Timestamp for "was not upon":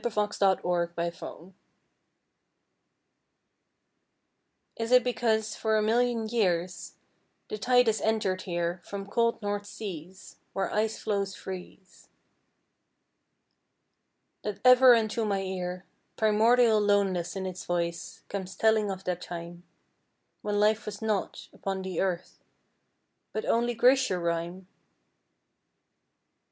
20.87-21.83